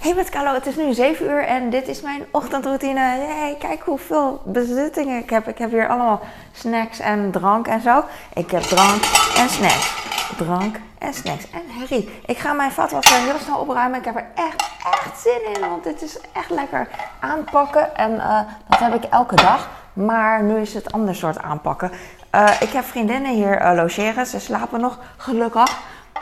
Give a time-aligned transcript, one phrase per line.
[0.00, 3.00] Hey met Carlo, het is nu 7 uur en dit is mijn ochtendroutine.
[3.00, 5.48] Hey, kijk hoeveel bezittingen ik heb.
[5.48, 6.20] Ik heb hier allemaal
[6.52, 8.04] snacks en drank en zo.
[8.34, 9.02] Ik heb drank
[9.36, 10.04] en snacks.
[10.36, 11.50] Drank en snacks.
[11.50, 13.98] En Harry, ik ga mijn vatwasser heel snel opruimen.
[13.98, 16.88] Ik heb er echt, echt zin in, want dit is echt lekker
[17.20, 17.96] aanpakken.
[17.96, 19.68] En eh, dat heb ik elke dag.
[19.92, 21.90] Maar nu is het ander soort aanpakken.
[22.34, 24.26] Uh, ik heb vriendinnen hier uh, logeren.
[24.26, 25.78] Ze slapen nog, gelukkig.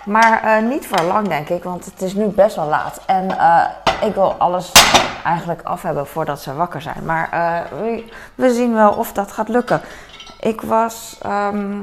[0.08, 3.00] Maar uh, niet voor lang, denk ik, want het is nu best wel laat.
[3.06, 3.64] En uh,
[4.02, 4.72] ik wil alles
[5.24, 7.04] eigenlijk af hebben voordat ze wakker zijn.
[7.04, 8.02] Maar uh,
[8.34, 9.80] we, zien wel of dat gaat lukken.
[10.40, 11.78] Ik was um,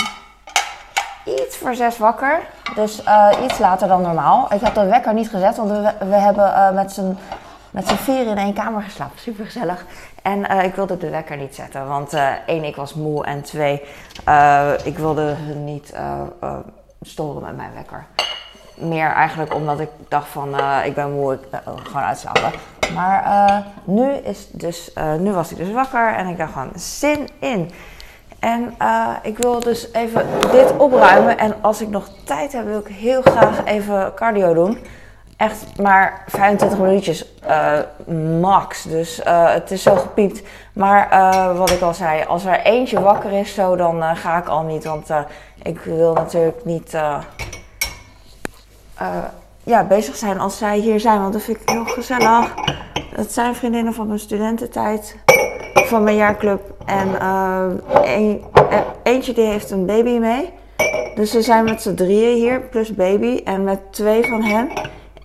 [1.26, 2.40] iets voor zes wakker,
[2.76, 3.04] dus
[3.44, 4.48] iets later dan normaal.
[4.54, 5.70] Ik heb de wekker niet gezet, want
[6.00, 7.18] we, hebben met z'n
[7.72, 9.20] met vier in één kamer geslapen.
[9.20, 9.86] Super gezellig.
[10.22, 11.88] En ik wilde de wekker niet zetten.
[11.88, 12.14] Want
[12.46, 13.26] één, ik was moe.
[13.26, 13.82] En twee,
[14.84, 15.94] ik wilde niet
[17.06, 18.06] storen met mijn wekker.
[18.76, 21.40] Meer eigenlijk omdat ik dacht van ik ben moe, ik
[21.84, 22.52] gewoon uitslapen.
[22.94, 27.72] Maar nu, is dus, nu was ik dus wakker en ik dacht gewoon zin in.
[28.40, 28.76] En
[29.22, 31.38] ik wil dus even dit opruimen.
[31.38, 34.78] En als ik nog tijd heb, wil ik heel graag even cardio doen
[35.38, 37.80] echt maar 25 minuutjes uh,
[38.40, 38.84] max.
[38.84, 40.42] Dus uh, het is zo gepiept.
[40.74, 44.48] Maar uh, wat ik al zei, als er eentje wakker is, zo, dan ga ik
[44.48, 44.84] al niet.
[44.84, 45.10] Want
[45.64, 46.98] ik wil natuurlijk niet
[49.64, 51.22] ja, bezig zijn als zij hier zijn.
[51.22, 52.54] Want dat vind ik heel gezellig.
[53.16, 55.18] Het zijn vriendinnen van mijn studententijd,
[55.74, 56.62] van mijn jaarclub.
[56.86, 57.26] En
[58.06, 58.44] een,
[59.04, 60.50] eentje die heeft een baby mee.
[61.16, 63.42] Dus ze zijn met z'n drieën hier, plus baby.
[63.44, 64.70] En met twee van hen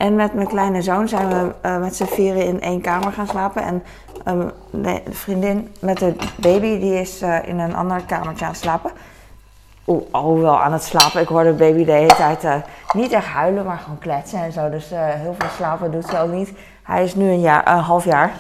[0.00, 3.26] en met mijn kleine zoon zijn we uh, met z'n vieren in één kamer gaan
[3.26, 3.62] slapen.
[3.62, 3.82] En
[4.28, 8.60] um, de vriendin met de baby, die is uh, in een ander kamertje aan het
[8.60, 8.90] slapen.
[9.86, 11.20] Oeh, wel aan het slapen.
[11.20, 12.54] Ik hoorde de baby de hele tijd uh,
[12.92, 14.70] niet echt huilen, maar gewoon kletsen en zo.
[14.70, 16.52] Dus heel veel slapen doet ze ook niet.
[16.82, 18.32] Hij is nu een, jaar, een half jaar.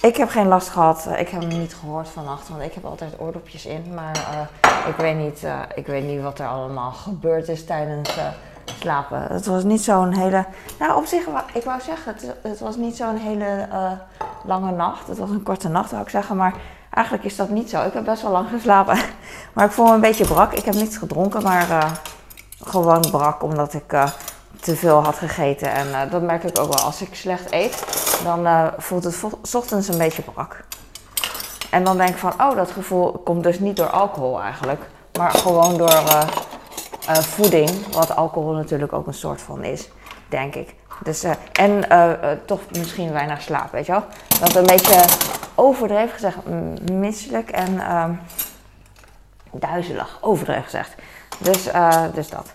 [0.00, 1.08] Ik heb geen last gehad.
[1.16, 3.92] Ik heb hem niet gehoord vannacht, want ik heb altijd oordopjes in.
[3.94, 4.48] Maar
[4.88, 8.18] ik, weet niet, ik weet niet wat er allemaal gebeurd is tijdens
[8.64, 9.22] slapen.
[9.22, 10.44] Het was niet zo'n hele.
[10.78, 13.90] Nou, op zich, ik wou zeggen, het, was niet zo'n hele uh,
[14.44, 15.06] lange nacht.
[15.08, 16.36] Het was een korte nacht, wou ik zeggen.
[16.36, 16.54] Maar
[16.90, 17.86] eigenlijk is dat niet zo.
[17.86, 18.98] Ik heb best wel lang geslapen.
[19.54, 20.52] Maar ik voel me een beetje brak.
[20.52, 21.90] Ik heb niets gedronken, maar uh,
[22.60, 24.06] gewoon brak omdat ik uh,
[24.60, 25.72] te veel had gegeten.
[25.72, 26.84] En dat merk ik ook wel.
[26.84, 27.84] Als ik slecht eet,
[28.24, 30.64] dan voelt het s ochtends een beetje brak.
[31.70, 34.80] En dan denk ik van, oh, dat gevoel komt dus niet door alcohol eigenlijk.
[35.18, 36.02] Maar gewoon door
[37.08, 39.88] uh, voeding, wat alcohol natuurlijk ook een soort van is,
[40.28, 40.74] denk ik.
[41.02, 42.12] Dus, uh, en uh,
[42.44, 44.04] toch misschien weinig slaap, weet je wel.
[44.40, 45.04] Dat een beetje
[45.54, 46.36] overdreven gezegd,
[46.92, 48.12] misselijk en ehm,
[49.50, 50.94] duizelig, overdreven gezegd.
[51.38, 51.68] Dus,
[52.14, 52.52] dus dat.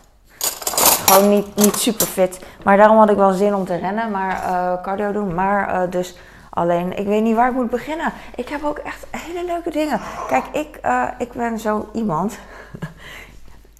[1.05, 2.39] Gewoon niet, niet super fit.
[2.63, 4.41] Maar daarom had ik wel zin om te rennen, maar
[4.81, 5.33] cardio doen.
[5.33, 6.17] Maar dus
[6.49, 8.13] Alleen, ik weet niet waar ik moet beginnen.
[8.35, 9.99] Ik heb ook echt hele leuke dingen.
[10.27, 10.79] Kijk, ik,
[11.17, 12.37] ik ben zo iemand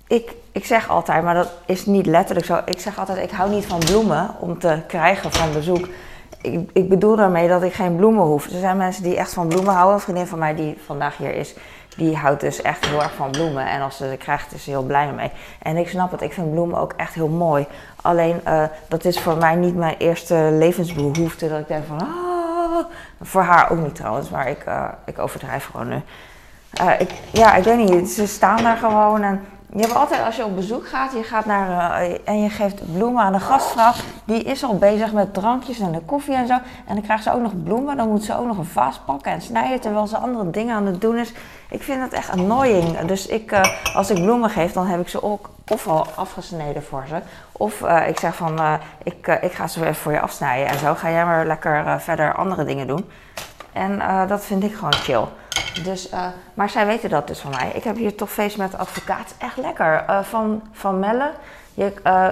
[0.07, 2.59] ik, ik zeg altijd, maar dat is niet letterlijk zo.
[2.65, 5.87] Ik zeg altijd, ik hou niet van bloemen om te krijgen van bezoek.
[6.41, 8.45] Ik, ik bedoel daarmee dat ik geen bloemen hoef.
[8.45, 9.93] Er zijn mensen die echt van bloemen houden.
[9.93, 11.55] Een vriendin van mij die vandaag hier is,
[11.97, 13.67] die houdt dus echt heel erg van bloemen.
[13.67, 15.31] En als ze ze krijgt, is ze heel blij mee.
[15.61, 17.65] En ik snap het, ik vind bloemen ook echt heel mooi.
[18.01, 21.49] Alleen, uh, dat is voor mij niet mijn eerste levensbehoefte.
[21.49, 22.85] Dat ik denk van, ah,
[23.21, 24.29] voor haar ook niet trouwens.
[24.29, 26.01] Maar ik, uh, ik overdrijf gewoon nu.
[26.81, 30.35] Uh, ik, ja, ik weet niet, ze staan daar gewoon en je hebt altijd, als
[30.35, 33.91] je op bezoek gaat, je gaat naar uh, en je geeft bloemen aan de gastvrouw.
[34.25, 36.53] Die is al bezig met drankjes en de koffie en zo.
[36.53, 37.97] En dan krijgt ze ook nog bloemen.
[37.97, 40.85] Dan moet ze ook nog een vaas pakken en snijden terwijl ze andere dingen aan
[40.85, 41.33] het doen is.
[41.69, 42.99] Ik vind dat echt annoying.
[42.99, 46.83] Dus ik, uh, als ik bloemen geef, dan heb ik ze ook of al afgesneden
[46.83, 47.19] voor ze.
[47.51, 50.93] Of uh, ik zeg van, ik, ik ga ze even voor je afsnijden en zo.
[50.93, 53.05] Ga jij maar lekker verder andere dingen doen.
[53.77, 55.25] En dat vind ik gewoon chill.
[55.83, 57.71] Dus, uh, maar zij weten dat dus van mij.
[57.73, 59.35] Ik heb hier toch feest met advocaat.
[59.37, 60.05] Echt lekker.
[60.09, 61.31] Uh, van, van Melle.
[61.73, 61.85] Je,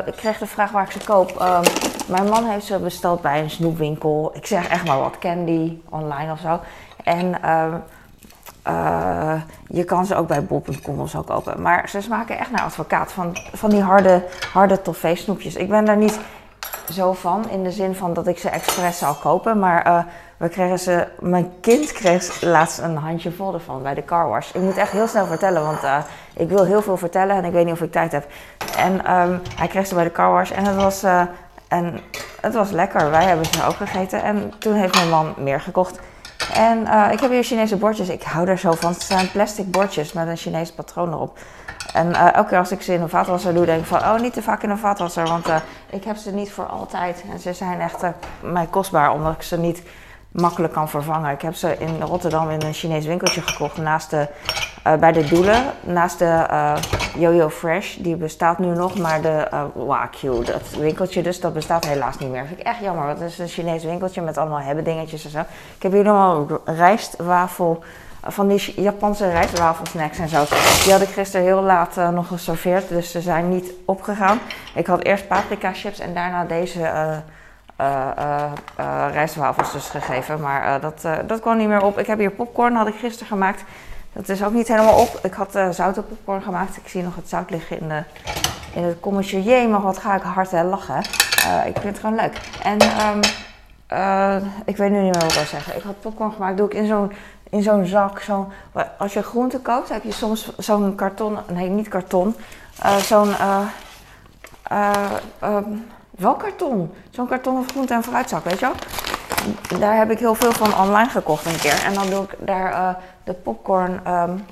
[0.06, 1.42] ik kreeg de vraag waar ik ze koop.
[1.42, 1.62] Um,
[2.08, 4.32] mijn man heeft ze besteld bij een snoepwinkel.
[4.34, 6.60] Ik zeg echt maar wat candy online of zo.
[7.04, 7.78] En ehm,
[9.68, 11.62] je kan ze ook bij bol.com of zo kopen.
[11.62, 13.12] Maar ze smaken echt naar advocaat.
[13.12, 14.24] Van, van die harde,
[14.54, 15.56] harde toffee snoepjes.
[15.56, 16.20] Ik ben daar niet
[16.92, 17.50] zo van.
[17.50, 19.60] In de zin van dat ik ze expres zou kopen.
[19.60, 24.30] Maar we kregen ze, mijn kind kreeg laatst een handje vol ervan bij de car
[24.30, 24.54] wash.
[24.54, 25.98] Ik moet echt heel snel vertellen, want uh,
[26.34, 28.28] ik wil heel veel vertellen en ik weet niet of ik tijd heb.
[28.78, 31.22] En um, hij kreeg ze bij de car wash en het was, uh,
[31.68, 32.00] en
[32.42, 33.10] het was lekker.
[33.10, 36.00] Wij hebben ze ook gegeten en toen heeft mijn man meer gekocht.
[36.54, 36.80] En
[37.12, 38.10] ik heb hier Chinese bordjes.
[38.10, 38.92] Ik hou er zo van.
[38.92, 41.38] Het zijn plastic bordjes met een Chinees patroon erop.
[41.94, 44.34] En elke keer als ik ze in een vaatwasser doe, denk ik van, oh, niet
[44.34, 45.48] te vaak in een vaatwasser, want
[45.90, 47.24] ik heb ze niet voor altijd.
[47.32, 48.04] En ze zijn echt
[48.40, 49.82] mij kostbaar, omdat ik ze niet
[50.36, 51.32] makkelijk kan vervangen.
[51.32, 54.28] Ik heb ze in Rotterdam in een Chinees winkeltje gekocht, naast de,
[55.00, 56.46] bij de Doelen, naast de
[57.18, 57.96] Yo-Yo Fresh.
[57.96, 62.30] Die bestaat nu nog, maar de uh, Wagyu, dat winkeltje dus, dat bestaat helaas niet
[62.30, 62.46] meer.
[62.46, 65.32] Vind ik echt jammer, want het is een Chinees winkeltje met allemaal hebben dingetjes en
[65.32, 65.40] zo.
[65.76, 67.84] Ik heb hier nog wel rijstwafel
[68.28, 70.44] van die Japanse rijstwafelsnacks en zo.
[70.84, 74.40] Die had ik gisteren heel laat nog geserveerd, dus ze zijn niet opgegaan.
[74.76, 76.92] Ik had eerst paprika chips en daarna deze
[77.82, 78.52] uh,
[79.12, 80.40] rijstwafels dus gegeven.
[80.40, 82.00] Maar dat, dat kwam niet meer op.
[82.00, 83.64] Ik heb hier popcorn, had ik gisteren gemaakt.
[84.14, 85.20] Dat is ook niet helemaal op.
[85.24, 86.78] Ik had zoute popcorn gemaakt.
[86.78, 88.04] Ik zie nog het zout liggen in, de,
[88.74, 89.44] in het kommetje.
[89.44, 91.00] Jee, maar wat ga ik hard lachen.
[91.66, 92.42] ik vind het gewoon leuk.
[92.64, 92.78] En
[93.08, 93.22] um,
[94.66, 95.76] ik weet nu niet meer wat ik wil zeggen.
[95.76, 96.58] Ik had popcorn gemaakt.
[96.58, 97.12] Doe ik in zo'n
[97.56, 98.20] in zo'n zak.
[98.20, 98.52] Zo,
[98.98, 102.36] als je groente koopt, heb je soms zo'n karton, nee niet karton,
[102.86, 103.62] uh, zo'n, uh,
[104.72, 105.58] uh,
[106.18, 109.80] wel karton, zo'n karton of groente- en fruitzak, weet je wel.
[109.80, 111.84] Daar heb ik heel veel van online gekocht een keer.
[111.86, 114.46] En dan doe ik daar de popcorn um,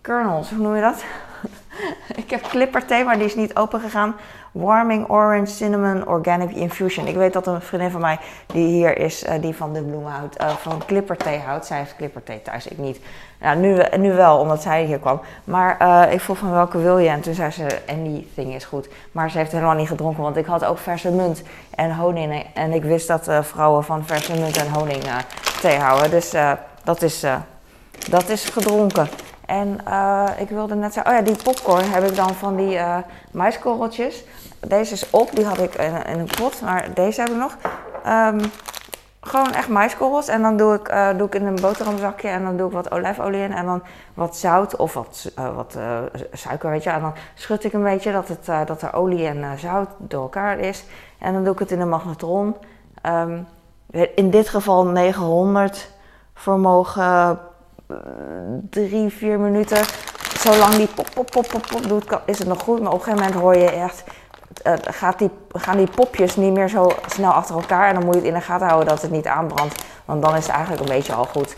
[0.00, 1.04] kernels, hoe noem je dat?
[2.22, 4.14] ik heb clipper maar die is niet open gegaan.
[4.54, 7.06] Warming Orange Cinnamon Organic Infusion.
[7.06, 10.12] Ik weet dat een vriendin van mij die hier is, uh, die van de bloemen
[10.12, 11.66] houdt, uh, van clipperthee houdt.
[11.66, 13.00] Zij heeft clipperthee thuis, ik niet.
[13.40, 15.20] Nou, nu, nu wel, omdat zij hier kwam.
[15.44, 17.08] Maar uh, ik vroeg van welke wil je?
[17.08, 18.88] En toen zei ze, anything is goed.
[19.12, 21.42] Maar ze heeft helemaal niet gedronken, want ik had ook verse munt
[21.74, 22.46] en honing.
[22.54, 25.02] En ik wist dat vrouwen van verse munt en honing
[25.60, 26.10] thee houden.
[26.10, 26.32] Dus
[26.84, 27.24] dat, is,
[28.10, 29.08] dat is gedronken.
[29.46, 32.74] En uh, ik wilde net zeggen, oh ja, die popcorn heb ik dan van die
[32.74, 32.96] uh,
[33.32, 34.24] maiskorreltjes.
[34.60, 37.56] Deze is op, die had ik in, een pot, maar deze heb ik nog.
[38.06, 38.40] Um,
[39.20, 40.28] gewoon echt maiskorrels.
[40.28, 42.90] En dan doe ik, uh, doe ik in een boterhamzakje en dan doe ik wat
[42.90, 43.52] olijfolie in.
[43.52, 43.82] En dan
[44.14, 45.78] wat zout of wat, wat
[46.32, 46.90] suiker, weet je.
[46.90, 50.58] En dan schud ik een beetje dat, het, dat er olie en zout door elkaar
[50.58, 50.84] is.
[51.18, 52.56] En dan doe ik het in een magnetron.
[53.06, 53.46] Um,
[54.14, 55.90] in dit geval 900
[56.34, 57.38] vermogen
[58.70, 59.84] drie, vier minuten,
[60.38, 62.80] zolang die pop, pop, pop, pop, pop doet, is het nog goed.
[62.80, 64.04] Maar op een gegeven moment hoor je echt,
[64.66, 67.88] uh, gaat die, gaan die popjes niet meer zo snel achter elkaar.
[67.88, 69.84] En dan moet je het in de gaten houden dat het niet aanbrandt.
[70.04, 71.54] Want dan is het eigenlijk een beetje al goed.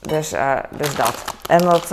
[0.00, 1.24] Dus, uh, dus dat.
[1.48, 1.88] En dat,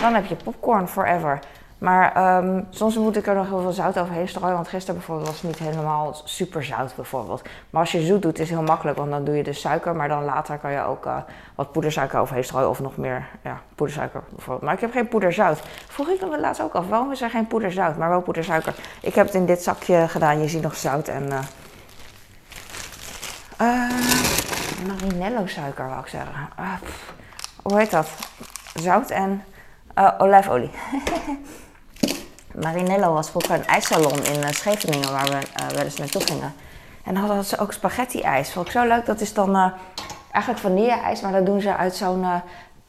[0.00, 1.38] dan heb je popcorn forever.
[1.78, 4.54] Maar um, soms moet ik er nog heel veel zout overheen strooien.
[4.54, 7.42] Want gisteren bijvoorbeeld was het niet helemaal super zout bijvoorbeeld.
[7.70, 8.98] Maar als je zoet doet is het heel makkelijk.
[8.98, 9.96] Want dan doe je de suiker.
[9.96, 11.16] Maar dan later kan je ook uh,
[11.54, 12.68] wat poedersuiker overheen strooien.
[12.68, 14.64] Of nog meer ja, poedersuiker bijvoorbeeld.
[14.64, 15.60] Maar ik heb geen poederzout.
[15.88, 16.88] Vroeg ik me laatst ook af.
[16.88, 17.96] Waarom is er geen poederzout?
[17.96, 18.74] Maar wel poedersuiker.
[19.00, 20.40] Ik heb het in dit zakje gedaan.
[20.40, 21.26] Je ziet nog zout en...
[21.26, 21.38] Uh,
[23.60, 23.90] uh,
[24.86, 26.48] marinello suiker wou ik zeggen.
[26.60, 26.72] Uh,
[27.62, 28.08] hoe heet dat?
[28.74, 29.44] Zout en
[30.18, 30.70] olijfolie.
[32.60, 36.54] Marinello was vroeger een ijssalon in uh, Scheveningen waar we uh, wel eens naartoe gingen.
[37.04, 38.52] En dan hadden ze ook spaghetti-ijs.
[38.52, 39.06] Vond ik zo leuk.
[39.06, 39.66] Dat is dan uh,
[40.30, 42.26] eigenlijk vanille-ijs, maar dat doen ze uit zo'n,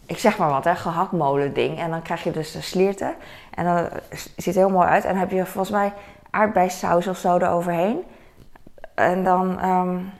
[0.06, 1.80] ik zeg maar wat, hè, gehaktmolen ding.
[1.80, 3.16] En dan krijg je dus de slierten.
[3.54, 5.04] En dan ziet het heel mooi uit.
[5.04, 5.94] En dan heb je volgens mij
[6.30, 8.04] aardbeisaus of zo eroverheen.
[8.96, 10.12] En dan, um,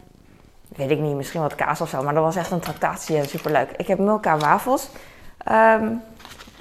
[0.76, 2.04] weet ik niet, misschien wat kaas of zo.
[2.04, 3.72] Maar dat was echt een tractatie en superleuk.
[3.78, 4.90] Ik heb Milka wafels.
[5.52, 6.02] Um,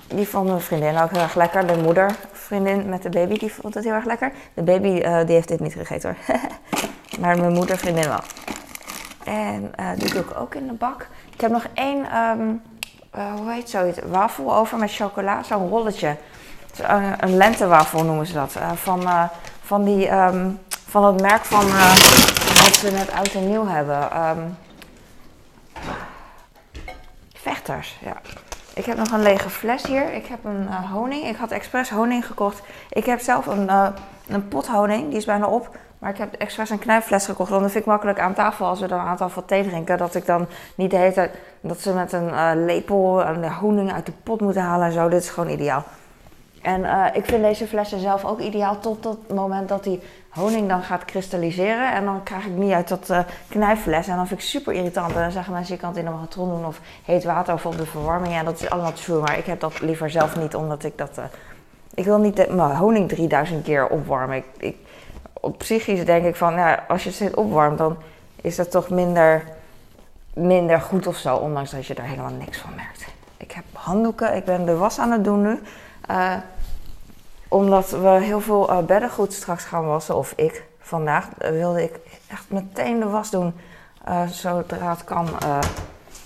[0.07, 1.67] die vond mijn vriendin ook heel erg lekker.
[1.67, 2.15] De moeder,
[2.49, 4.33] vriendin met de baby, die vond het heel erg lekker.
[4.55, 6.37] De baby, uh, die heeft dit niet gegeten hoor.
[7.21, 8.21] maar mijn moeder, vriendin wel.
[9.25, 11.09] En uh, die doe ik ook in de bak.
[11.33, 12.63] Ik heb nog één, um,
[13.37, 15.43] hoe heet zoiets, wafel over met chocola.
[15.43, 16.17] Zo'n rolletje.
[17.19, 18.53] Een, lentewafel noemen ze dat.
[18.75, 19.29] van,
[19.63, 21.65] van, die, um, van het merk van
[22.63, 24.29] wat ze net oud en nieuw hebben.
[24.29, 24.57] Um,
[27.35, 28.17] vechters, ja.
[28.79, 30.13] Ik heb nog een lege fles hier.
[30.13, 31.25] Ik heb een uh, honing.
[31.25, 32.63] Ik had expres honing gekocht.
[32.91, 33.89] Ik heb zelf een, uh,
[34.29, 35.09] een pot honing.
[35.09, 35.77] Die is bijna op.
[35.99, 37.51] Maar ik heb expres een knijpfles gekocht.
[37.51, 39.99] Want dat vind ik makkelijk aan tafel als we dan aan tafel thee drinken.
[39.99, 41.31] Dat ik dan niet de hele.
[41.61, 45.09] Dat ze met een uh, lepel de honing uit de pot moeten halen en zo.
[45.09, 45.85] Dit is gewoon ideaal.
[46.63, 50.69] En uh, ik vind deze flessen zelf ook ideaal tot het moment dat die honing
[50.69, 51.93] dan gaat kristalliseren.
[51.93, 54.09] En dan krijg ik niet uit dat uh, knijpfles.
[54.09, 55.15] En dan vind ik super irritant.
[55.15, 57.67] En dan zeggen mensen, je kan het in een magatron doen of heet water of
[57.67, 58.35] op de verwarming.
[58.35, 59.21] Ja, dat is allemaal true.
[59.21, 61.19] Maar ik heb dat liever zelf niet, omdat ik dat...
[61.19, 61.25] Uh,
[61.95, 64.37] ik wil niet mijn honing 3000 keer opwarmen.
[64.37, 64.77] Ik, ik,
[65.33, 67.97] op psychisch denk ik van, ja, als je het opwarmt, dan
[68.41, 69.45] is dat toch minder,
[70.35, 71.37] minder goed of zo.
[71.37, 73.07] Ondanks dat je daar helemaal niks van merkt.
[73.37, 75.61] Ik heb handdoeken, ik ben de was aan het doen nu.
[76.11, 76.35] Uh,
[77.49, 81.99] omdat we heel veel uh, beddengoed straks gaan wassen, of ik vandaag, uh, wilde ik
[82.29, 83.55] echt meteen de was doen
[84.31, 85.29] zodra het kan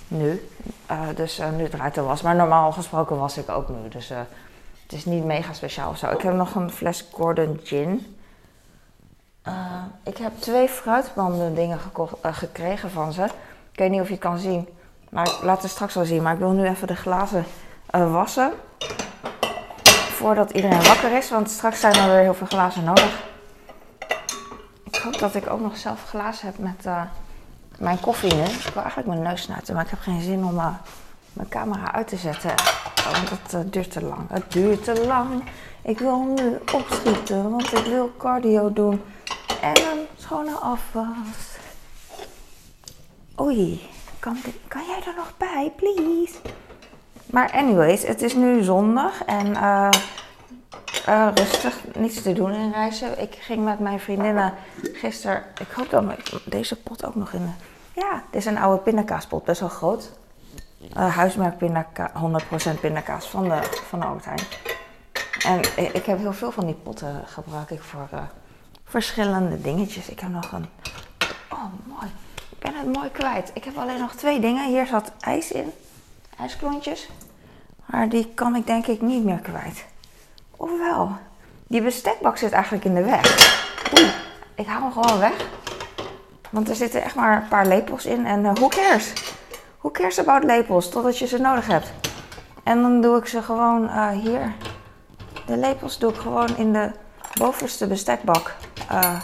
[0.08, 0.48] nu.
[1.14, 2.22] dus nu draait de was.
[2.22, 3.88] Maar normaal gesproken was ik ook nu.
[3.88, 4.08] Dus
[4.82, 6.10] het is niet mega speciaal of zo.
[6.10, 8.16] Ik heb nog een fles Gordon Gin.
[10.02, 13.24] Ik heb twee fruitbanden dingen gekocht, gekregen van ze.
[13.72, 14.68] Ik weet niet of je het kan zien.
[15.10, 16.22] Maar ik laat het straks wel zien.
[16.22, 17.44] Maar ik wil nu even de glazen
[17.90, 18.52] wassen.
[20.22, 21.30] Voordat iedereen wakker is.
[21.30, 23.22] Want straks zijn er weer heel veel glazen nodig.
[24.84, 26.86] Ik hoop dat ik ook nog zelf glazen heb met
[27.78, 28.42] mijn koffie nu.
[28.42, 29.74] Ik wil eigenlijk mijn neus snuiten.
[29.74, 30.54] Maar ik heb geen zin om
[31.32, 32.54] mijn camera uit te zetten.
[33.12, 34.28] Want het duurt te lang.
[34.28, 35.44] Het duurt te lang.
[35.82, 37.50] Ik wil nu opschieten.
[37.50, 39.02] Want ik wil cardio doen.
[39.60, 41.56] En een schone afwas.
[43.40, 43.88] Oei,
[44.18, 44.36] kan,
[44.68, 46.34] kan jij er nog bij, please?
[47.32, 49.88] Maar anyways, het is nu zondag en uh,
[51.08, 53.20] uh, rustig, niets te doen in reizen.
[53.20, 54.54] Ik ging met mijn vriendinnen
[54.92, 56.04] gisteren, ik hoop dat
[56.44, 57.54] deze pot ook nog in.
[57.92, 60.10] Ja, dit is een oude pindakaaspot, best wel groot.
[60.96, 62.12] Uh, huismerk pindaka
[62.76, 64.06] 100% pindakaas van de, van de.
[65.46, 65.60] En
[65.94, 68.08] ik heb heel veel van die potten gebruik ik voor
[68.84, 70.08] verschillende dingetjes.
[70.08, 70.66] Ik heb nog een...
[71.50, 72.06] Oh, mooi.
[72.50, 73.50] Ik ben het mooi kwijt.
[73.54, 74.68] Ik heb alleen nog twee dingen.
[74.68, 75.72] Hier zat ijs in.
[76.38, 77.08] IJsklontjes.
[77.86, 79.84] Maar die kan ik denk ik niet meer kwijt.
[80.56, 81.16] Ofwel.
[81.66, 83.54] Die bestekbak zit eigenlijk in de weg.
[83.98, 84.10] Oei,
[84.54, 85.46] ik haal hem gewoon weg.
[86.50, 88.26] Want er zitten echt maar een paar lepels in.
[88.26, 89.12] En uh, who cares?
[89.78, 90.88] Who cares about lepels?
[90.88, 91.92] Totdat je ze nodig hebt.
[92.62, 94.52] En dan doe ik ze gewoon uh, hier.
[95.46, 96.90] De lepels doe ik gewoon in de
[97.34, 98.54] bovenste bestekbak.
[98.92, 99.20] Uh,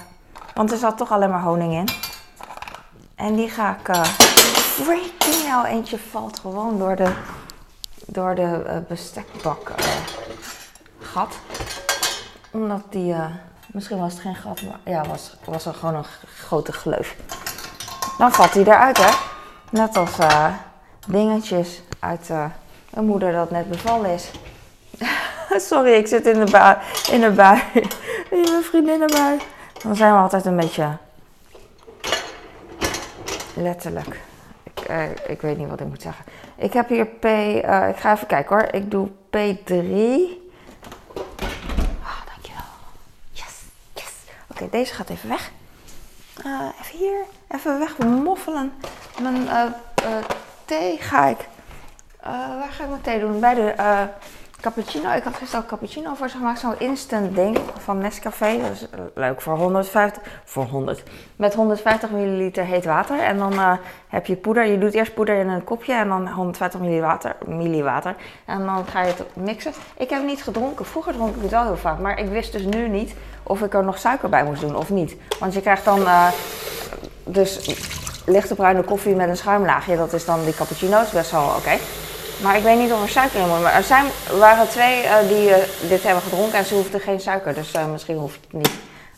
[0.54, 1.88] want er zat toch alleen maar honing in.
[3.14, 3.88] En die ga ik.
[3.88, 4.04] Uh,
[5.56, 7.12] eentje valt gewoon door de,
[8.06, 9.72] door de uh, bestekbak
[11.00, 11.34] gat.
[12.50, 13.14] Omdat die.
[13.66, 17.16] misschien was het geen gat, maar ja, was, was er gewoon een grote gleuf.
[18.18, 19.10] Dan valt die eruit, hè?
[19.70, 20.16] Net als
[21.06, 22.30] dingetjes uit
[22.90, 24.30] een moeder dat net bevallen is.
[25.68, 26.76] Sorry, ik zit in de bui.
[27.10, 27.62] In de bui.
[28.30, 29.38] In mijn vriendinnenbui.
[29.82, 30.96] Dan zijn we altijd een beetje.
[33.54, 34.20] Letterlijk.
[34.90, 36.24] Uh, ik weet niet wat ik moet zeggen.
[36.56, 37.24] Ik heb hier P.
[37.24, 38.68] Uh, ik ga even kijken hoor.
[38.70, 39.82] Ik doe P3.
[42.02, 42.68] Oh, dankjewel.
[43.30, 43.62] Yes,
[43.94, 44.12] yes.
[44.50, 45.50] Oké, deze gaat even weg.
[46.46, 47.24] Uh, even hier.
[47.48, 48.72] Even wegmoffelen.
[49.22, 49.48] Mijn
[50.64, 51.48] thee ga ik.
[52.22, 53.40] waar ga ik mijn thee doen?
[53.40, 53.74] Bij de
[54.60, 58.60] Cappuccino, ik had gisteren cappuccino voor ze gemaakt, zo'n instant ding van Nescafé.
[58.60, 61.02] Dat is leuk voor 150, voor 100,
[61.36, 63.18] met 150 milliliter heet water.
[63.18, 63.72] En dan uh,
[64.08, 68.14] heb je poeder, je doet eerst poeder in een kopje en dan 150 milliwater, milliwater.
[68.44, 69.72] En dan ga je het mixen.
[69.96, 72.64] Ik heb niet gedronken, vroeger dronk ik het wel heel vaak, maar ik wist dus
[72.64, 75.16] nu niet of ik er nog suiker bij moest doen of niet.
[75.38, 76.28] Want je krijgt dan uh,
[77.24, 77.76] dus
[78.26, 81.76] lichte bruine koffie met een schuimlaagje, dat is dan die cappuccino, is best wel oké.
[82.42, 83.62] Maar ik weet niet of er suiker in moet.
[83.62, 84.04] Maar er zijn,
[84.38, 85.56] waren twee uh, die uh,
[85.88, 87.54] dit hebben gedronken en ze hoefden geen suiker.
[87.54, 88.72] Dus uh, misschien hoeft het niet.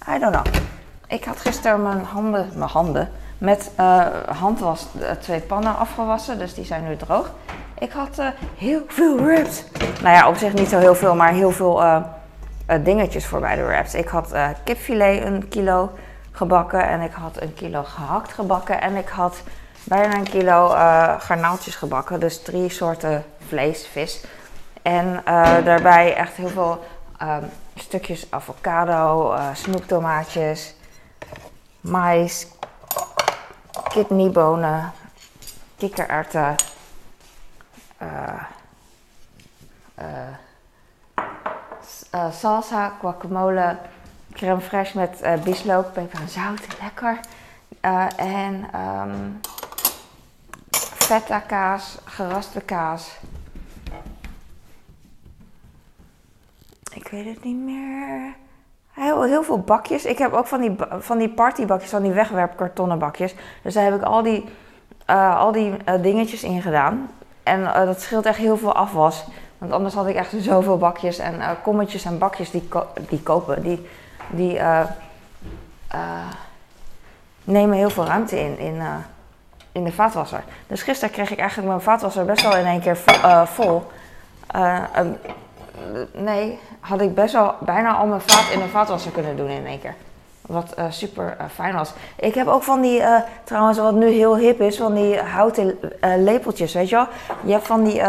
[0.08, 0.46] I don't know.
[1.06, 3.70] Ik had gisteren mijn handen, mijn handen met
[4.26, 4.86] handwas
[5.20, 6.38] twee pannen afgewassen.
[6.38, 7.30] Dus die zijn nu droog.
[7.78, 8.22] Ik had
[8.56, 9.64] heel veel wraps.
[10.02, 12.02] Nou ja, op zich niet zo heel veel, maar heel veel
[12.80, 13.94] dingetjes voor bij de wraps.
[13.94, 14.32] Ik had
[14.64, 15.90] kipfilet een kilo
[16.32, 19.42] gebakken en ik had een kilo gehakt gebakken en ik had
[19.84, 22.20] bijna een kilo uh, garnaaltjes gebakken.
[22.20, 24.25] Dus drie soorten vlees, vis.
[24.82, 26.84] En uh, daarbij echt heel veel
[27.22, 30.75] um, stukjes avocado, uh, snoeptomaatjes,
[31.80, 32.46] mais,
[33.88, 34.92] kidneybonen,
[35.76, 36.54] kikkererwten,
[42.30, 43.76] salsa, guacamole,
[44.32, 47.20] crème fraîche met bieslook, peper en zout, lekker.
[48.16, 48.70] en
[51.11, 53.19] feta kaas, geraste kaas.
[56.95, 58.35] Ik weet het niet meer.
[58.90, 60.05] Heel, heel veel bakjes.
[60.05, 63.35] Ik heb ook van die, van die partybakjes, van die wegwerpkartonnen bakjes.
[63.62, 64.45] Dus daar heb ik al die,
[65.07, 67.11] uh, al die uh, dingetjes in gedaan.
[67.43, 69.25] En uh, dat scheelt echt heel veel afwas.
[69.59, 72.69] Want anders had ik echt zoveel bakjes en kommetjes en bakjes die,
[73.09, 73.62] die kopen.
[73.62, 73.88] Die,
[74.29, 74.61] die
[77.45, 78.59] nemen heel veel ruimte in.
[78.59, 78.83] in
[79.72, 80.42] in de vaatwasser.
[80.66, 83.82] Dus gisteren kreeg ik eigenlijk mijn vaatwasser best wel in één keer uh, vol.
[84.56, 84.78] Uh,
[86.12, 89.66] nee, had ik best wel bijna al mijn vaat in de vaatwasser kunnen doen in
[89.66, 89.94] één keer.
[90.40, 91.92] Wat uh, super fijn was.
[92.16, 93.02] Ik heb ook van die,
[93.44, 95.78] trouwens wat nu heel hip is, van die houten
[96.16, 97.06] lepeltjes, weet je wel.
[97.44, 98.02] Je hebt van die,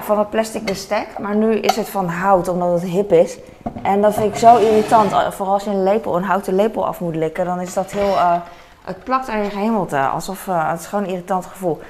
[0.00, 3.38] van het plastic bestek, maar nu is het van hout, omdat het hip is.
[3.82, 5.34] En dat vind ik zo irritant.
[5.34, 8.42] Vooral als je een lepel, een houten lepel af moet likken, dan is dat heel
[8.88, 11.80] het plakt aan je gehemelte, alsof uh, het is gewoon een irritant gevoel.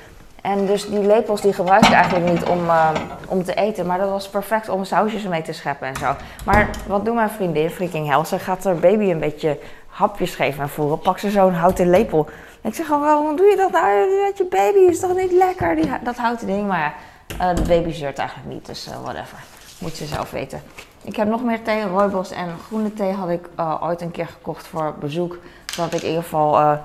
[0.42, 2.90] En dus die lepels die gebruik ik eigenlijk niet om, eh,
[3.28, 3.86] om te eten.
[3.86, 6.14] Maar dat was perfect om sausjes mee te scheppen en zo.
[6.44, 8.24] Maar wat doet mijn vriendin, freaking hell?
[8.24, 10.98] Ze gaat haar baby een beetje hapjes geven en voeren.
[10.98, 12.28] Pak ze zo'n houten lepel.
[12.62, 14.78] ik zeg gewoon, waarom doe je dat nou met je baby?
[14.78, 16.66] Is toch niet lekker, die, dat houten ding?
[16.66, 16.94] Maar
[17.38, 19.38] ja, uh, de baby zeurt eigenlijk niet, dus whatever.
[19.78, 20.62] Moet ze zelf weten.
[21.04, 23.48] Ik heb nog meer thee, rooibos en groene thee had ik
[23.80, 25.38] ooit een keer gekocht voor bezoek.
[25.78, 26.78] Zodat ik in ieder geval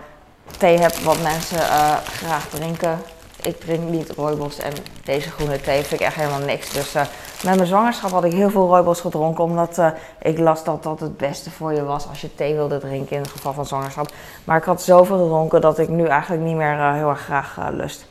[0.57, 1.59] thee heb wat mensen
[2.03, 2.99] graag drinken
[3.45, 4.73] ik drink niet rooibos en
[5.03, 6.69] deze groene thee vind ik echt helemaal niks.
[6.69, 7.01] Dus uh,
[7.43, 9.81] met mijn zwangerschap had ik heel veel rooibos gedronken, omdat
[10.21, 13.21] ik las dat dat het beste voor je was als je thee wilde drinken in
[13.21, 14.11] het geval van zwangerschap.
[14.43, 18.05] Maar ik had zoveel gedronken dat ik nu eigenlijk niet meer heel erg graag lust.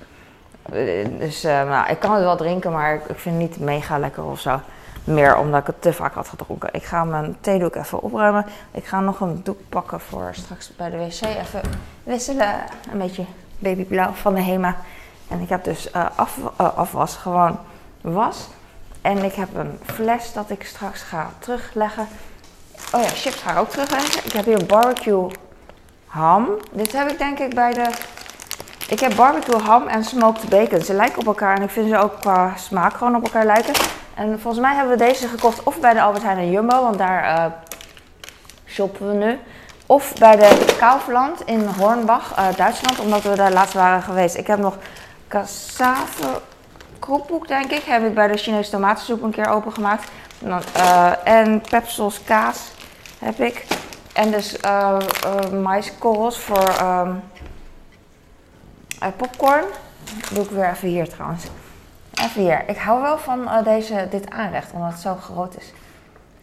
[1.18, 4.24] Dus nou, ik kan het wel drinken, maar ik, ik vind het niet mega lekker
[4.24, 4.60] of zo.
[5.04, 6.68] Meer omdat ik het te vaak had gedronken.
[6.72, 8.46] Ik ga mijn theedoek even opruimen.
[8.70, 11.20] Ik ga nog een doek pakken voor straks bij de wc.
[11.20, 11.60] Even
[12.02, 12.54] wisselen.
[12.92, 13.24] Een beetje
[13.58, 14.76] babyblauw van de Hema.
[15.28, 17.58] En ik heb dus uh, af, uh, afwas, gewoon
[18.00, 18.48] was.
[19.00, 22.06] En ik heb een fles dat ik straks ga terugleggen.
[22.92, 24.24] Oh ja, chips ga ik ook terugleggen.
[24.24, 25.30] Ik heb hier barbecue
[26.06, 26.48] ham.
[26.72, 27.90] Dit heb ik denk ik bij de...
[28.88, 30.80] Ik heb barbecue ham en smoked bacon.
[30.80, 33.74] Ze lijken op elkaar en ik vind ze ook qua smaak gewoon op elkaar lijken.
[34.14, 36.98] En volgens mij hebben we deze gekocht of bij de Albert Heijn en Jumbo, want
[36.98, 37.44] daar uh,
[38.66, 39.38] shoppen we nu.
[39.86, 44.36] Of bij de Kaufland in Hornbach, Duitsland, omdat we daar laatst waren geweest.
[44.36, 44.76] Ik heb nog
[45.28, 46.40] cassave
[46.98, 47.82] kroephoek, denk ik.
[47.82, 50.10] Heb ik bij de Chinese tomatensoep een keer opengemaakt.
[50.44, 52.58] Uh, en pepsels kaas
[53.18, 53.66] heb ik.
[54.12, 54.98] En dus uh,
[55.62, 57.22] maiskorrels voor um,
[59.16, 59.64] popcorn.
[60.20, 61.44] Dat doe ik weer even hier trouwens.
[62.22, 62.62] Even hier.
[62.66, 65.72] Ik hou wel van deze, dit aanrecht, omdat het zo groot is.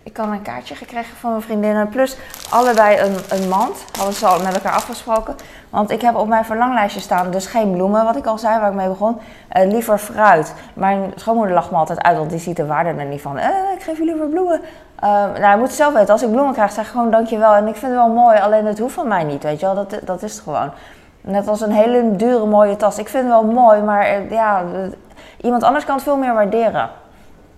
[0.03, 1.89] Ik had een kaartje gekregen van mijn vriendinnen.
[1.89, 2.17] Plus
[2.49, 3.85] allebei een, een mand.
[3.97, 5.35] Hadden ze al met elkaar afgesproken.
[5.69, 8.69] Want ik heb op mijn verlanglijstje staan dus geen bloemen, wat ik al zei, waar
[8.69, 9.17] ik mee begon.
[9.53, 10.53] Uh, liever fruit.
[10.73, 13.37] Mijn schoonmoeder lacht me altijd uit, want die ziet de waarde er niet van.
[13.37, 14.61] Eh, ik geef je liever bloemen.
[15.03, 15.09] Uh,
[15.39, 17.53] nou, je moet zelf weten, als ik bloemen krijg, zeg ik gewoon dankjewel.
[17.53, 19.75] En ik vind het wel mooi, alleen het hoeft van mij niet, weet je wel.
[19.75, 20.71] Dat, dat is het gewoon.
[21.21, 22.97] Net als een hele dure mooie tas.
[22.97, 24.63] Ik vind het wel mooi, maar eh, ja,
[25.41, 26.89] iemand anders kan het veel meer waarderen.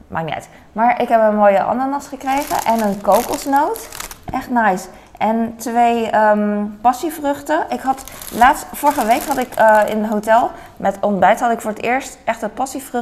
[0.07, 0.49] Maakt niet uit.
[0.71, 3.89] Maar ik heb een mooie ananas gekregen en een kokosnoot.
[4.33, 4.87] Echt nice.
[5.17, 7.65] En twee um, passievruchten.
[7.69, 11.61] Ik had laatst, vorige week had ik uh, in het hotel met ontbijt had ik
[11.61, 12.53] voor het eerst echt een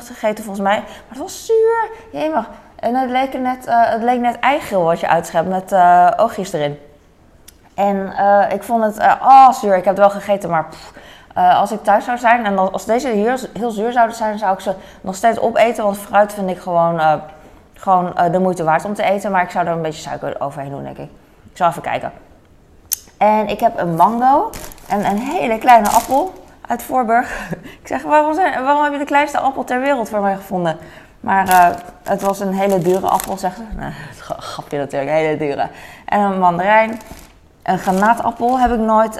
[0.07, 0.77] gegeten volgens mij.
[0.77, 1.89] Maar het was zuur.
[2.11, 2.49] Jemig.
[2.75, 6.53] En het leek net, uh, het leek net eigeel wat je uitschept met uh, oogjes
[6.53, 6.79] erin.
[7.73, 8.13] En
[8.51, 9.75] ik vond het, oh zuur.
[9.75, 10.65] Ik heb het wel gegeten, maar
[11.39, 14.59] als ik thuis zou zijn en als deze heel, heel zuur zouden zijn, zou ik
[14.59, 15.83] ze nog steeds opeten.
[15.83, 17.21] Want fruit vind ik gewoon,
[17.73, 19.31] gewoon de moeite waard om te eten.
[19.31, 21.09] Maar ik zou er een beetje suiker overheen doen, denk ik.
[21.51, 22.11] Ik zal even kijken.
[23.17, 24.49] En ik heb een mango
[24.87, 26.33] en een hele kleine appel
[26.67, 27.49] uit Voorburg.
[27.81, 30.77] ik zeg, waarom, zijn, waarom heb je de kleinste appel ter wereld voor mij gevonden?
[31.19, 33.63] Maar het was een hele dure appel, zegt ze.
[33.77, 33.91] Nou,
[34.51, 35.67] grapje natuurlijk, hele dure.
[36.05, 37.01] En een mandarijn.
[37.63, 39.13] Een granaatappel heb ik nooit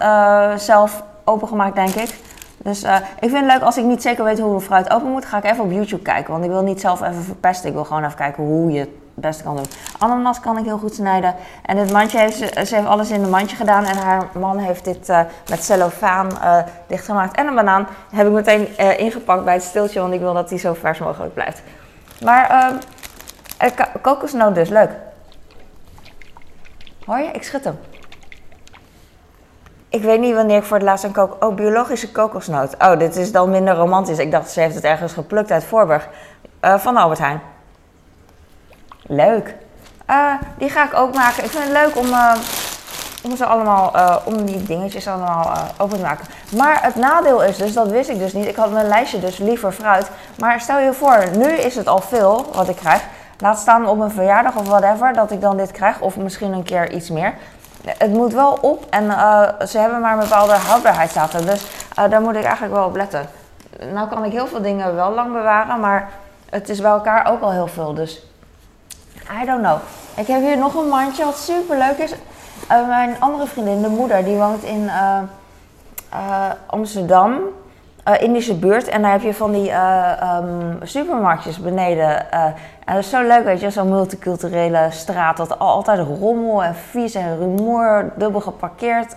[0.61, 2.15] zelf opengemaakt, denk ik.
[2.57, 5.11] Dus uh, ik vind het leuk als ik niet zeker weet hoe een fruit open
[5.11, 6.31] moet, ga ik even op YouTube kijken.
[6.31, 7.67] Want ik wil niet zelf even verpesten.
[7.67, 9.65] Ik wil gewoon even kijken hoe je beste kan doen.
[9.97, 11.35] Ananas kan ik heel goed snijden.
[11.65, 13.85] En dit mandje heeft ze, heeft alles in een mandje gedaan.
[13.85, 17.35] En haar man heeft dit uh, met cellofaan uh, dichtgemaakt.
[17.35, 20.59] En een banaan heb ik meteen ingepakt bij het stiltje, want ik wil dat die
[20.59, 21.61] zo vers mogelijk blijft.
[22.23, 22.71] Maar
[23.61, 23.69] uh,
[24.01, 24.91] kokosnoot dus, leuk.
[27.05, 27.31] Hoor je?
[27.31, 27.79] Ik schud hem.
[29.89, 31.43] Ik weet niet wanneer ik voor het laatst een kok...
[31.43, 32.75] Oh, biologische kokosnoot.
[32.79, 34.17] Oh, dit is dan minder romantisch.
[34.17, 36.09] Ik dacht, ze heeft het ergens geplukt uit Voorburg.
[36.61, 37.41] van Albert Heijn.
[39.01, 39.55] Leuk.
[40.09, 41.43] Uh, die ga ik ook maken.
[41.43, 42.33] Ik vind het leuk om, uh,
[43.23, 43.93] om ze allemaal,
[44.25, 46.25] om die dingetjes allemaal open te maken.
[46.55, 48.47] Maar het nadeel is dus, dat wist ik dus niet.
[48.47, 50.11] Ik had mijn lijstje dus liever fruit.
[50.39, 53.03] Maar stel je voor, nu is het al veel wat ik krijg.
[53.37, 55.99] Laat staan op een verjaardag of whatever, dat ik dan dit krijg.
[55.99, 57.33] Of misschien een keer iets meer.
[57.85, 59.11] Het moet wel op en
[59.67, 61.45] ze hebben maar een bepaalde houdbaarheidsdatum.
[61.45, 61.65] Dus
[62.09, 63.29] daar moet ik eigenlijk wel op letten.
[63.93, 66.09] Nou kan ik heel veel dingen wel lang bewaren, maar
[66.49, 67.93] het is bij elkaar ook al heel veel.
[67.93, 68.23] Dus
[69.41, 69.77] I don't know.
[70.15, 72.13] Ik heb hier nog een mandje wat super leuk is.
[72.71, 75.19] Uh, mijn andere vriendin, de moeder, die woont in uh,
[78.07, 78.87] uh, Amsterdam, Indische buurt.
[78.87, 82.31] En daar heb je van die um, supermarktjes beneden.
[82.31, 85.37] en dat is zo leuk, weet je, zo'n multiculturele straat.
[85.37, 89.15] Dat altijd rommel en vies en rumoer, dubbel geparkeerd.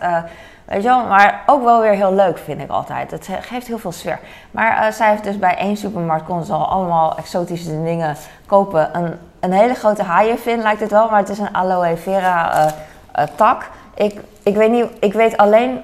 [0.65, 3.11] Weet je wel, maar ook wel weer heel leuk vind ik altijd.
[3.11, 4.19] Het geeft heel veel sfeer.
[4.51, 8.17] Maar uh, zij heeft dus bij één supermarkt kon ze al allemaal exotische dingen
[8.47, 8.89] kopen.
[8.93, 12.73] Een, een hele grote haaienvin lijkt het wel, maar het is een aloe vera uh,
[13.19, 13.71] uh, tak.
[13.95, 15.81] Ik, ik weet niet, ik weet alleen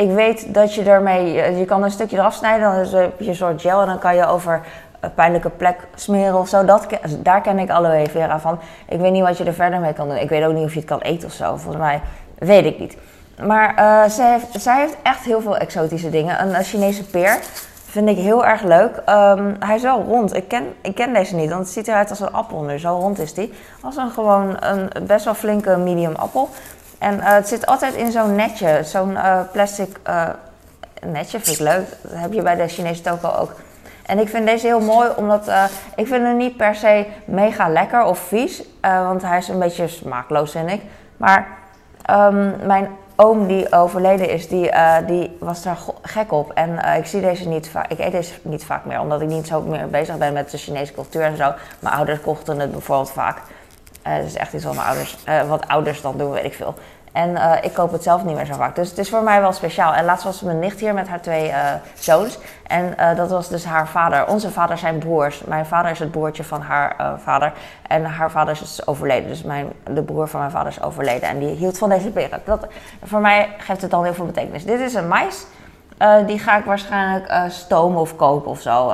[0.00, 3.34] ik weet dat je ermee, je kan een stukje eraf snijden, dan is het een
[3.34, 4.60] soort gel en dan kan je over
[5.00, 6.64] een pijnlijke plek smeren of zo.
[6.64, 6.86] Dat,
[7.18, 8.58] daar ken ik aloe vera van.
[8.88, 10.16] Ik weet niet wat je er verder mee kan doen.
[10.16, 11.56] Ik weet ook niet of je het kan eten of zo.
[11.56, 12.00] Volgens mij
[12.38, 12.96] weet ik niet.
[13.46, 16.42] Maar uh, zij, heeft, heeft echt heel veel exotische dingen.
[16.42, 17.38] Een, Chinese peer
[17.86, 19.02] vind ik heel erg leuk.
[19.08, 20.36] Um, hij is wel rond.
[20.36, 22.78] Ik ken, ik ken deze niet, want het ziet eruit als een appel nu.
[22.78, 23.52] Zo rond is die.
[23.82, 26.48] Als een gewoon een best wel flinke medium appel.
[27.00, 30.00] En uh, het zit altijd in zo'n netje, zo'n uh, plastic
[31.06, 31.40] netje.
[31.40, 31.88] Vind ik leuk.
[32.02, 33.52] Dat heb je bij de Chinese toko ook.
[34.06, 35.50] En ik vind deze heel mooi, omdat
[35.96, 38.62] ik vind hem niet per se mega lekker of vies.
[38.80, 40.82] Want hij is een beetje smaakloos, vind ik.
[41.16, 41.46] Maar
[42.10, 44.70] um, mijn oom die overleden is, die,
[45.06, 46.52] die was daar gek op.
[46.52, 47.90] En ik zie deze niet vaak.
[47.90, 50.58] Ik eet deze niet vaak meer, omdat ik niet zo meer bezig ben met de
[50.58, 51.52] Chinese cultuur en zo.
[51.78, 53.38] Mijn ouders kochten het bijvoorbeeld vaak.
[54.02, 55.16] Het is echt iets wat mijn ouders,
[55.48, 56.74] wat ouders dan doen, weet ik veel.
[57.12, 58.74] En uh, ik koop het zelf niet meer zo vaak.
[58.74, 59.94] Dus het is voor mij wel speciaal.
[59.94, 62.38] En laatst was mijn nicht hier met haar twee uh, zoons.
[62.66, 64.26] En uh, dat was dus haar vader.
[64.26, 65.44] Onze vader zijn broers.
[65.44, 67.52] Mijn vader is het broertje van haar vader.
[67.86, 69.28] En haar vader is dus overleden.
[69.28, 71.28] Dus mijn, de broer van mijn vader is overleden.
[71.28, 72.40] En die hield van deze peren.
[72.44, 72.66] Dat,
[73.02, 74.64] voor mij geeft het dan heel veel betekenis.
[74.64, 75.46] Dit is een mais.
[76.26, 78.92] die ga ik waarschijnlijk stomen of kopen of zo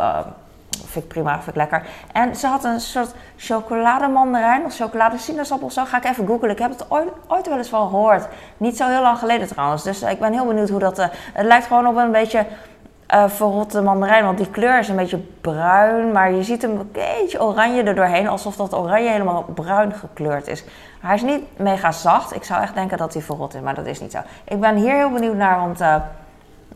[0.77, 1.87] vind ik prima, vind ik lekker.
[2.13, 5.85] En ze had een soort chocolademandarijn of chocoladesinaasappel of zo.
[5.85, 6.51] Ga ik even googlen.
[6.51, 8.29] Ik heb het ooit, ooit wel eens van gehoord.
[8.57, 9.83] Niet zo heel lang geleden trouwens.
[9.83, 10.99] Dus ik ben heel benieuwd hoe dat...
[10.99, 12.47] Uh, het lijkt gewoon op een beetje
[13.15, 14.25] uh, verrotte mandarijn.
[14.25, 16.13] Want die kleur is een beetje bruin.
[16.13, 18.29] Maar je ziet een beetje oranje er doorheen.
[18.29, 20.65] Alsof dat oranje helemaal bruin gekleurd is.
[21.01, 22.35] Hij is niet mega zacht.
[22.35, 23.61] Ik zou echt denken dat hij verrot is.
[23.61, 24.19] Maar dat is niet zo.
[24.45, 25.81] Ik ben hier heel benieuwd naar, want...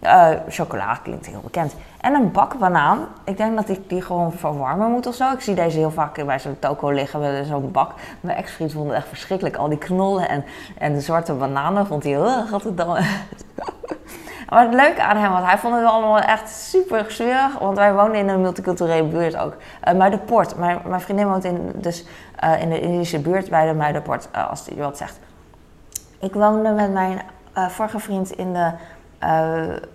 [0.03, 1.75] uh, chocola klinkt heel bekend.
[2.01, 3.07] En een bakbanaan.
[3.25, 5.33] Ik denk dat ik die gewoon verwarmen moet of zo.
[5.33, 7.93] Ik zie deze heel vaak bij zo'n toko liggen met zo'n bak.
[8.21, 9.57] Mijn ex-vriend vond het echt verschrikkelijk.
[9.57, 10.45] Al die knollen en,
[10.79, 12.89] en de zwarte bananen vond hij heel het dan.
[14.49, 17.59] maar het leuke aan hem was, hij vond het allemaal echt super sfeerig.
[17.59, 19.57] Want wij wonen in een multiculturele buurt ook.
[19.89, 20.55] Uh.
[20.57, 22.05] Mijn, mijn vriendin woont in, dus,
[22.45, 25.19] uh, in de Indische buurt bij de Muidenpoort, uh, als die wat zegt.
[26.19, 27.23] Ik woonde met mijn
[27.55, 28.73] vorige vriend in de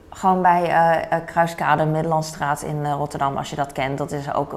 [0.10, 3.98] gewoon bij uh, Kruiskade, Middellandstraat in Rotterdam, als je dat kent.
[3.98, 4.56] Dat is, ook,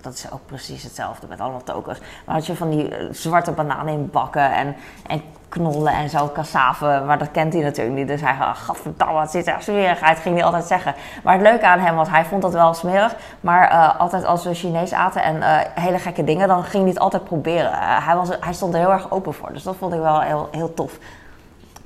[0.00, 1.98] dat is ook precies hetzelfde met allemaal tokens.
[2.24, 7.02] Maar had je van die zwarte bananen in bakken en, en knollen en zo, cassave.
[7.06, 8.08] Maar dat kent hij natuurlijk niet.
[8.08, 10.94] Dus hij gaat, gadverdamme, het zit er smerigheid, ging hij altijd zeggen.
[11.22, 13.14] Maar het leuke aan hem was, hij vond dat wel smerig.
[13.40, 15.42] Maar altijd als we Chinees aten en
[15.74, 17.72] hele gekke dingen, dan ging hij het altijd proberen.
[17.78, 19.52] hij, was, hij stond er heel erg open voor.
[19.52, 20.98] Dus dat vond ik wel heel, heel tof.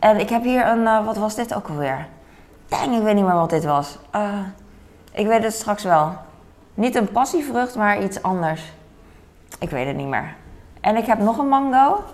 [0.03, 2.07] En ik heb hier een, uh, wat was dit ook alweer?
[2.69, 3.99] Dang, ik weet niet meer wat dit was.
[4.17, 4.39] Uh,
[5.13, 6.13] ik weet het straks wel.
[6.75, 8.73] Niet een passievrucht, maar iets anders.
[9.59, 10.35] Ik weet het niet meer.
[10.81, 12.05] En ik heb nog een mango.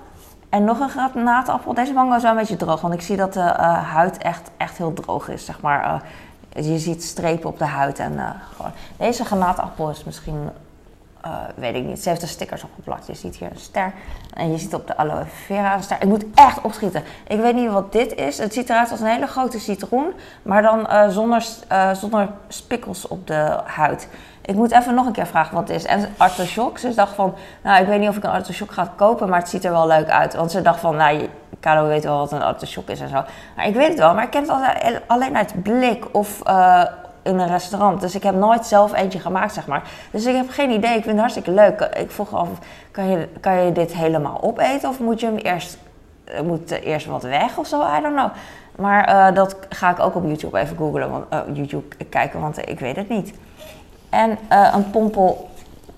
[0.48, 1.74] En nog een granaatappel.
[1.74, 4.50] Deze mango is wel een beetje droog, want ik zie dat de uh, huid echt,
[4.56, 5.44] echt heel droog is.
[5.44, 6.02] Zeg maar.
[6.48, 7.98] je ziet strepen op de huid.
[7.98, 8.20] En,
[8.56, 8.72] gewoon.
[8.96, 10.50] Deze granaatappel is misschien
[11.24, 12.02] uh, weet ik niet.
[12.02, 13.06] Ze heeft er stickers op geplakt.
[13.06, 13.92] Je ziet hier een ster.
[14.34, 15.96] En je ziet op de aloe vera een ster.
[16.00, 17.02] Ik moet echt opschieten.
[17.26, 18.38] Ik weet niet wat dit is.
[18.38, 20.12] Het ziet eruit als een hele grote citroen.
[20.42, 24.08] Maar dan uh, zonder, uh, zonder spikkels op de huid.
[24.42, 25.84] Ik moet even nog een keer vragen wat het is.
[25.84, 26.78] En artichok.
[26.78, 29.28] Ze dacht van, nou ik weet niet of ik een artichok ga kopen.
[29.28, 30.34] Maar het ziet er wel leuk uit.
[30.34, 31.28] Want ze dacht van, nou
[31.60, 33.24] Carlo weet wel wat een artichok is en zo.
[33.56, 34.14] Maar ik weet het wel.
[34.14, 36.42] Maar ik ken het alleen uit blik of
[37.22, 38.00] in een restaurant.
[38.00, 39.82] Dus ik heb nooit zelf eentje gemaakt, zeg maar.
[40.10, 40.96] Dus ik heb geen idee.
[40.96, 41.80] Ik vind het hartstikke leuk.
[41.80, 42.48] Ik vroeg af,
[42.90, 44.88] kan je, kan je dit helemaal opeten?
[44.88, 45.78] Of moet je hem eerst,
[46.24, 47.80] eh, moet eerst wat weg of zo?
[47.80, 48.30] I don't know.
[48.76, 52.68] Maar uh, dat ga ik ook op YouTube even googlen, want, uh, YouTube kijken, want
[52.68, 53.32] ik weet het niet.
[54.10, 54.38] En
[54.72, 55.48] een pompel,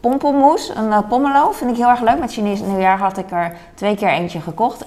[0.00, 2.18] pompelmoes, een pomelo, vind ik heel erg leuk.
[2.18, 4.84] Met Chinese nieuwjaar had ik er twee keer eentje gekocht.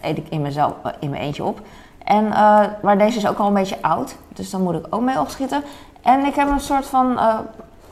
[0.00, 1.60] eet ik in, mezelf, in mijn eentje op.
[2.06, 5.00] En, uh, maar deze is ook al een beetje oud, dus dan moet ik ook
[5.00, 5.62] mee opschieten.
[6.02, 7.38] En ik heb een soort van uh,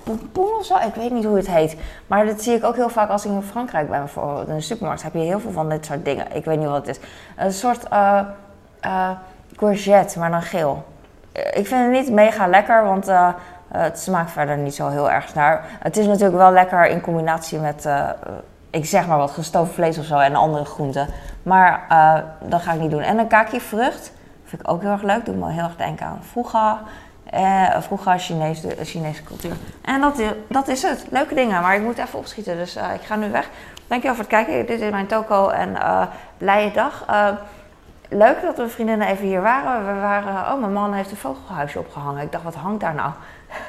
[0.03, 1.77] pompoen of zo, ik weet niet hoe het heet.
[2.07, 4.61] Maar dat zie ik ook heel vaak als ik in Frankrijk ben, bijvoorbeeld in de
[4.61, 5.03] supermarkt.
[5.03, 6.27] Heb je heel veel van dit soort dingen.
[6.33, 7.09] Ik weet niet wat het is.
[7.37, 9.11] Een soort uh,
[9.57, 10.85] courgette, maar dan geel.
[11.33, 13.11] Ik vind het niet mega lekker, want
[13.69, 15.65] het smaakt verder niet zo heel erg naar.
[15.69, 17.89] Het is natuurlijk wel lekker in combinatie met
[18.75, 21.09] ik zeg maar wat, gestoofd vlees of zo en andere groenten.
[21.43, 23.01] Maar uh, dat ga ik niet doen.
[23.01, 24.13] En een kaki vrucht
[24.45, 25.25] vind ik ook heel erg leuk.
[25.25, 26.77] Doe me heel erg denken aan vroeger.
[27.25, 29.57] Eh, vroeger Chinese, Chinese cultuur.
[29.83, 31.07] En dat, dat is het.
[31.11, 32.57] Leuke dingen, maar ik moet even opschieten.
[32.57, 33.49] Dus ik ga nu weg.
[33.87, 34.67] Dankjewel voor het kijken.
[34.67, 36.03] Dit is mijn toko en uh,
[36.39, 37.07] blije dag.
[38.09, 39.87] leuk dat we vriendinnen even hier waren.
[39.95, 40.53] We waren.
[40.53, 42.23] Oh, mijn man heeft een vogelhuisje opgehangen.
[42.23, 43.13] Ik dacht, wat hangt daar nou?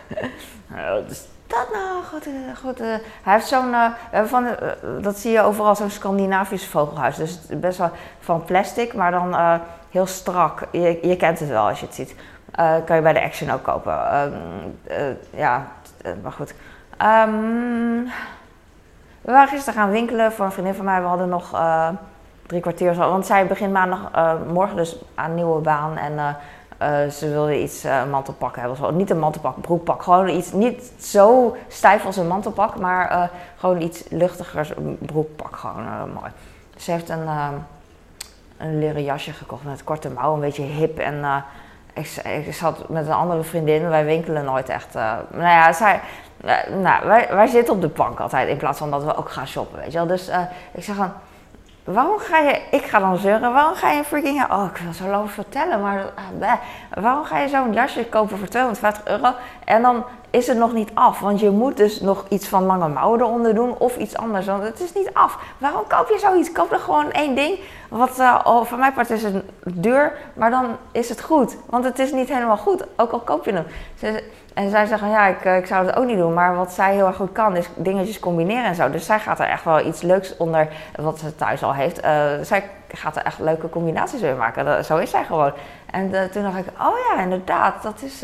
[1.56, 2.04] dat nou?
[2.04, 2.82] Goed, eh, goed.
[2.82, 2.88] Uh,
[3.24, 4.48] hij heeft zo'n, uh, van,
[5.02, 7.16] dat zie je overal, zo'n Scandinavisch vogelhuis.
[7.16, 9.36] Dus best wel van plastic, maar dan
[9.90, 10.62] heel strak.
[10.72, 12.16] Je, je kent het wel als je het ziet.
[12.56, 14.10] Eh, kan je bij de Action ook kopen.
[14.12, 14.32] Ehm,
[14.84, 15.68] eh, ja,
[16.02, 16.54] eh, maar goed.
[16.98, 18.04] Ehm,
[19.22, 21.02] we waren gisteren gaan winkelen voor een vriendin van mij.
[21.02, 21.90] We hadden nog eh,
[22.46, 23.10] drie kwartier zo.
[23.10, 25.98] Want zij begint maandag, eh, morgen dus aan een nieuwe baan.
[25.98, 26.38] En
[26.78, 28.96] eh, ze wilde iets eh, mantelpak hebben.
[28.96, 30.04] Niet een mantelpak, broekpak.
[30.04, 32.80] Gewoon iets, niet zo stijf als een mantelpak.
[32.80, 33.24] Maar eh,
[33.58, 35.56] gewoon iets luchtiger, een broekpak.
[35.56, 36.32] Gewoon mooi.
[36.78, 37.28] Ze heeft een,
[38.58, 40.36] een leren jasje gekocht met korte mouwen.
[40.36, 41.44] Een beetje hip en...
[41.94, 44.94] ik, ik zat met een andere vriendin, wij winkelen nooit echt.
[44.94, 46.00] nou ja, zij,
[46.82, 49.48] nou, wij, wij zitten op de bank altijd in plaats van dat we ook gaan
[49.48, 50.08] shoppen, weet je wel.
[50.08, 50.30] Dus
[50.72, 51.14] ik zeg dan,
[51.86, 55.08] waarom ga je, ik ga dan zeuren, waarom ga je freaking, oh ik wil zo
[55.08, 56.54] lang vertellen, maar bleh.
[56.94, 59.34] waarom ga je zo'n jasje kopen voor 250 euro
[59.66, 61.20] en dan is het nog niet af?
[61.20, 64.64] Want je moet dus nog iets van lange mouwen eronder doen of iets anders, want
[64.64, 65.38] het is niet af.
[65.58, 66.52] Waarom koop je zoiets?
[66.52, 70.66] Koop er gewoon één ding, wat oh, voor mijn part is het duur, maar dan
[70.92, 71.58] is het goed.
[71.66, 73.66] Want het is niet helemaal goed, ook al koop je hem.
[74.54, 76.34] En zij zeggen, ja, ik, eh, ik zou het ook niet doen.
[76.34, 78.90] Maar wat zij heel erg goed kan, is dingetjes combineren en zo.
[78.90, 82.00] Dus zij gaat er echt wel iets leuks onder, wat ze thuis al heeft.
[82.00, 84.86] Eh, zij gaat er echt leuke combinaties mee maken.
[84.86, 85.52] Zo is zij gewoon.
[85.92, 88.24] En toen dacht ik, oh ja, inderdaad, dat is,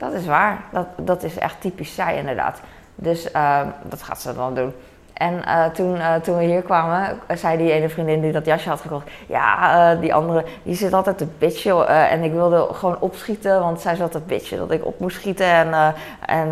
[0.00, 0.64] dat is waar.
[0.72, 2.60] Dat, dat is echt typisch zij inderdaad.
[2.94, 4.72] Dus eh, dat gaat ze dan doen.
[5.20, 8.68] En eh, toen, eh, toen we hier kwamen, zei die ene vriendin die dat jasje
[8.68, 9.10] had gekocht...
[9.26, 11.88] Ja, eh, die andere, die zit altijd te bitchen.
[11.88, 15.46] en ik wilde gewoon opschieten, want zij zat te bitchen dat ik op moest schieten.
[15.46, 15.94] En,
[16.26, 16.48] en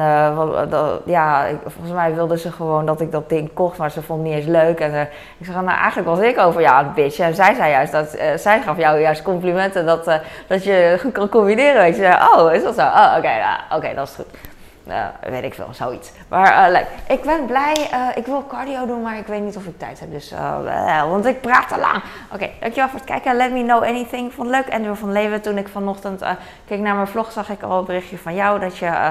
[1.05, 4.29] ja, volgens mij wilde ze gewoon dat ik dat ding kocht, maar ze vond het
[4.29, 4.81] niet eens leuk.
[4.81, 7.25] En ik zeg, nou eigenlijk was ik over jou aan het bitchen.
[7.25, 10.11] En zij zei juist dat, zij gaf jou juist complimenten dat,
[10.47, 11.87] dat je goed kan combineren.
[11.87, 12.83] Ik zei, oh, is dat zo?
[12.83, 14.48] Oh, oké, ja, oké, dat is goed.
[14.89, 16.13] Nou, weet ik veel, zoiets.
[16.29, 16.87] Maar eh, leuk.
[17.09, 17.75] Ik ben blij.
[17.91, 20.11] eh, ik wil cardio doen, maar ik weet niet of ik tijd heb.
[20.11, 22.03] Dus, eh, eh, want ik praat te lang.
[22.33, 23.37] Oké, dankjewel voor het kijken.
[23.37, 24.33] Let me know anything.
[24.35, 24.75] Vond het leuk.
[24.75, 26.31] Andrew van Leeuwen, toen ik vanochtend eh,
[26.67, 29.11] keek naar mijn vlog, zag ik al een berichtje van jou dat je eh,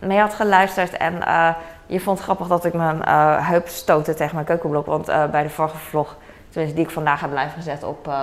[0.00, 0.96] mee had geluisterd.
[0.96, 1.48] En eh,
[1.86, 4.86] je vond het grappig dat ik mijn eh, heup stootte tegen mijn keukenblok.
[4.86, 6.16] Want eh, bij de vorige vlog,
[6.48, 8.22] tenminste die ik vandaag heb live gezet op eh,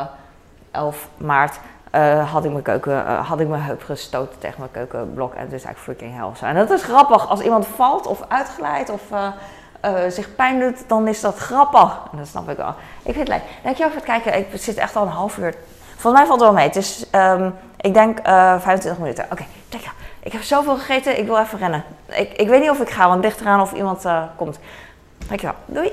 [0.71, 1.59] 11 maart,
[1.93, 5.33] eh, had, ik mijn keuken, eh, had ik mijn heup gestoten tegen mijn keukenblok.
[5.33, 6.49] En het is eigenlijk freaking hell.
[6.49, 7.29] En dat is grappig.
[7.29, 9.01] Als iemand valt of uitglijdt of
[9.81, 11.99] eh, zich pijn doet, dan is dat grappig.
[12.11, 12.75] En dat snap ik wel.
[13.03, 13.41] Ik vind het leuk.
[13.63, 14.37] Dankjewel voor het kijken.
[14.37, 15.53] Ik zit echt al een half uur.
[15.95, 16.67] Volgens mij valt het wel mee.
[16.67, 19.25] Het is, ehm, ik denk, eh 25 minuten.
[19.31, 19.97] Oké, dankjewel.
[20.19, 21.19] Ik heb zoveel gegeten.
[21.19, 21.83] Ik wil even rennen.
[22.05, 24.59] Ik, ik weet niet of ik ga, want ligt eraan of iemand komt.
[25.27, 25.55] Dankjewel.
[25.65, 25.91] Doei.